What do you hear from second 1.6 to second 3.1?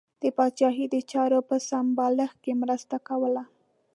سمبالښت کې مرسته